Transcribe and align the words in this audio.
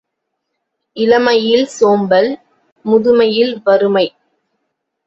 இளமையில் 0.97 1.67
சோம்பல், 1.67 2.31
முதுமையில் 2.85 3.53
வறுமை. 3.63 4.07